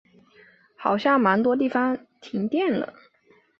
[0.75, 2.91] 好像蛮多地方停电了